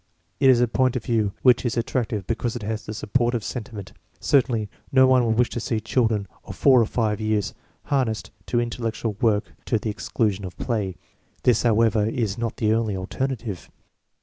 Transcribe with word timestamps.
It 0.39 0.49
is 0.49 0.59
a 0.61 0.67
point 0.67 0.95
of 0.95 1.03
view 1.03 1.31
which 1.43 1.63
is 1.63 1.77
attractive, 1.77 2.25
because 2.25 2.55
it 2.55 2.63
has 2.63 2.87
the 2.87 2.93
support 2.95 3.35
of 3.35 3.43
sentiment. 3.43 3.93
Certainly 4.19 4.67
no 4.91 5.05
one 5.05 5.23
would 5.27 5.37
wish 5.37 5.51
to 5.51 5.59
see 5.59 5.79
children 5.79 6.27
of 6.43 6.55
four 6.55 6.81
or 6.81 6.87
five 6.87 7.21
years 7.21 7.53
harnessed 7.83 8.31
to 8.47 8.59
intellectual 8.59 9.15
work 9.21 9.53
to 9.65 9.77
the 9.77 9.91
exclusion 9.91 10.43
of 10.43 10.57
play. 10.57 10.95
This, 11.43 11.61
how 11.61 11.79
ever, 11.81 12.07
is 12.07 12.35
not 12.35 12.57
the 12.57 12.73
only 12.73 12.97
alternative. 12.97 13.69